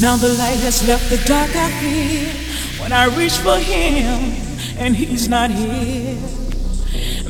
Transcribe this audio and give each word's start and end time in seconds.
Now 0.00 0.16
the 0.16 0.34
light 0.34 0.58
has 0.66 0.82
left 0.88 1.08
the 1.08 1.18
dark 1.24 1.54
I 1.54 1.70
fear 1.78 2.26
when 2.82 2.92
I 2.92 3.06
reach 3.16 3.38
for 3.38 3.56
him 3.56 4.34
and 4.76 4.96
he's 4.96 5.28
not 5.28 5.52
here. 5.52 6.18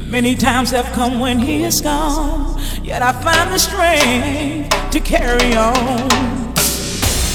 Many 0.08 0.34
times 0.34 0.70
have 0.70 0.86
come 0.96 1.20
when 1.20 1.38
he 1.38 1.62
is 1.62 1.82
gone, 1.82 2.58
yet 2.82 3.02
I 3.02 3.12
find 3.20 3.52
the 3.52 3.58
strength 3.58 4.72
to 4.92 5.00
carry 5.00 5.54
on. 5.54 6.08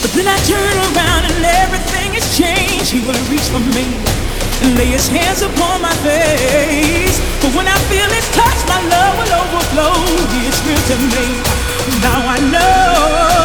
But 0.02 0.10
then 0.18 0.26
I 0.26 0.34
turn 0.50 0.76
around 0.98 1.30
and 1.30 1.46
everything 1.46 2.10
has 2.18 2.26
changed. 2.36 2.90
He 2.90 3.06
will 3.06 3.22
reach 3.30 3.46
for 3.54 3.62
me 3.62 3.86
and 4.66 4.80
lay 4.80 4.90
his 4.90 5.08
hands 5.10 5.44
upon 5.44 5.84
my 5.84 5.94
face. 6.02 7.22
But 7.38 7.54
when 7.54 7.68
I 7.68 7.78
feel 7.86 8.10
his 8.10 8.26
touch, 8.34 8.66
my 8.66 8.82
love 8.82 9.14
will 9.22 9.34
overflow. 9.46 9.94
He 10.34 10.50
is 10.50 10.58
real 10.66 10.82
to 10.90 10.98
me. 11.14 11.38
Now 12.02 12.18
I 12.18 12.42
know 12.50 13.40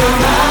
to 0.00 0.06
my 0.20 0.49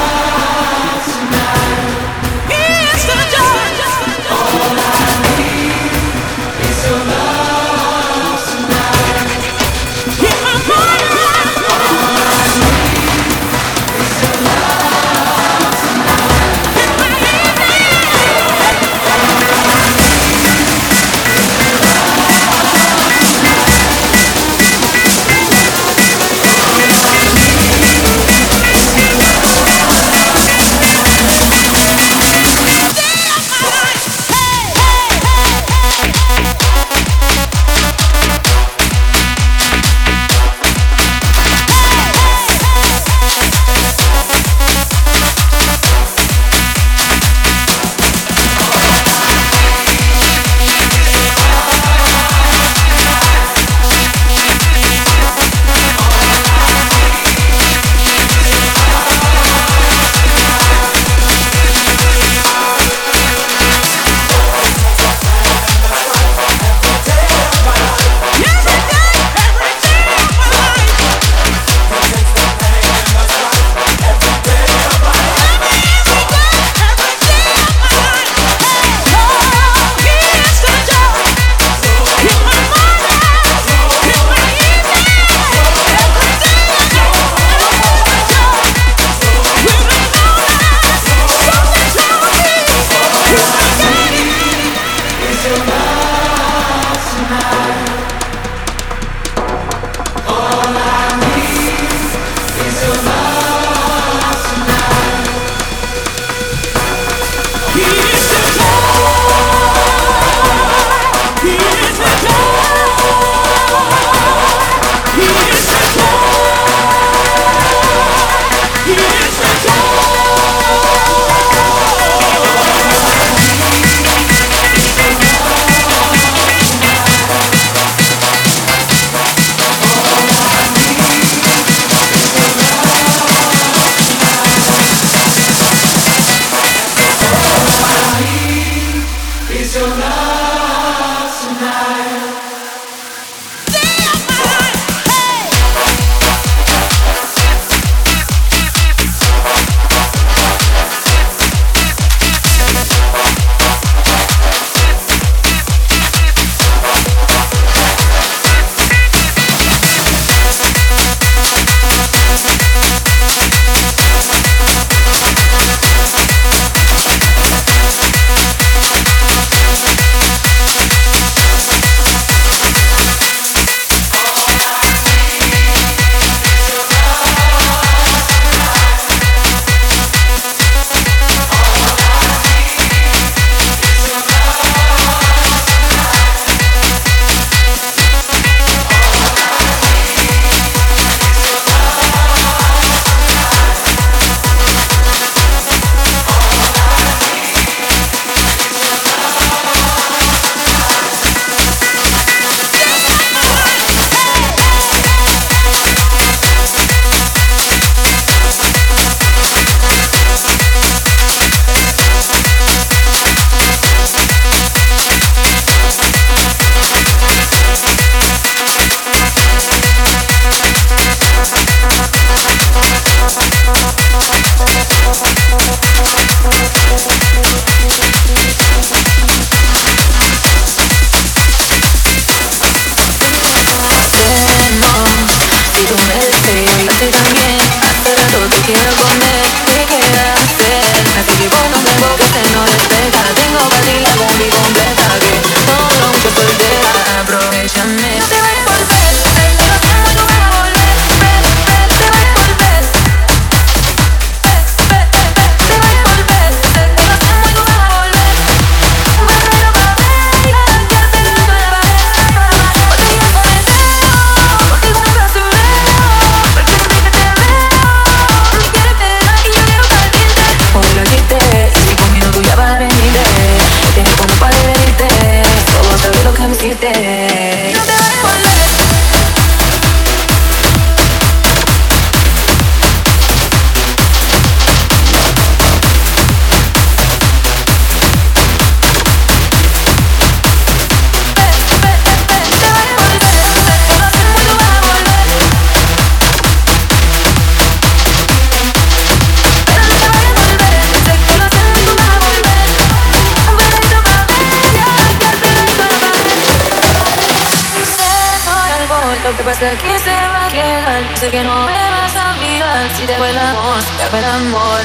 He's 309.30 309.38
alive. 309.38 309.62
aquí 309.62 309.98
se 310.02 310.10
va 310.10 310.46
a 310.46 310.48
quedar. 310.48 311.16
Sé 311.16 311.30
que 311.30 311.44
no 311.44 311.54
me 311.64 311.72
vas 311.72 312.16
a 312.16 312.32
olvidar. 312.32 312.90
Si 312.96 313.06
te 313.06 313.14
el 313.14 313.38
amor, 313.38 313.80
te 314.10 314.18
el 314.18 314.24
amor. 314.24 314.80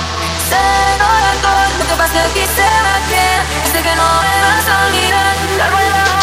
Sé 0.49 0.55
alcohol, 0.55 1.69
lo 1.79 1.85
que 1.87 1.95
pasa 1.97 2.23
aquí 2.29 2.45
se 2.45 2.61
va 2.61 2.95
a 2.95 3.07
quedar. 3.09 3.43
Sé 3.71 3.81
que 3.81 3.95
no 3.95 4.07
me 4.21 4.35
vas 4.45 4.67
a 4.69 4.85
olvidar. 4.85 5.35
Te 5.57 5.63
el 5.63 6.14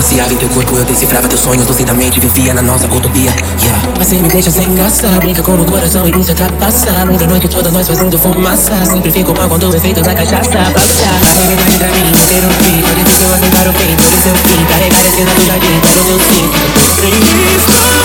passeava 0.00 0.32
em 0.32 0.36
teu 0.38 0.48
corpo, 0.48 0.74
eu 0.76 0.84
decifrava 0.84 1.28
teus 1.28 1.42
sonhos 1.42 1.66
lucidamente, 1.66 2.18
vivia 2.18 2.54
na 2.54 2.62
nossa 2.62 2.86
utopia. 2.86 3.30
Yeah. 3.60 3.92
Você 3.98 4.16
me 4.16 4.28
deixa 4.28 4.50
sem 4.50 4.74
graça, 4.74 5.06
brinca 5.18 5.42
com 5.42 5.52
o 5.52 5.64
coração 5.66 6.08
e 6.08 6.10
busca 6.10 6.32
ultrapassar. 6.32 7.04
Muita 7.04 7.26
noite 7.26 7.46
toda 7.48 7.70
nós 7.70 7.86
fazendo 7.86 8.18
fumaça. 8.18 8.72
Sempre 8.86 9.12
fico 9.12 9.34
mal 9.36 9.46
quando 9.46 9.68
o 9.68 9.76
efeito 9.76 10.00
da 10.00 10.14
cachaça 10.14 10.50
balancear. 10.50 11.14
A 11.14 11.46
verdade 11.46 11.78
pra 11.78 11.88
mim, 11.88 12.12
ter 12.12 12.46
um 12.46 12.50
fim. 12.50 12.80
Pode 12.80 13.10
ser 13.10 13.18
que 13.18 13.24
eu 13.24 13.34
aceitar 13.34 13.68
o 13.68 13.72
fim, 13.74 13.92
o 13.92 14.36
fim. 14.48 14.64
Carregar 14.70 15.00
a 15.00 15.10
cena 15.10 15.34
do 15.34 15.44
jardim, 15.44 15.80
todo 15.82 16.04
meu 16.06 16.18
sim. 16.18 16.50
Minha 17.02 17.99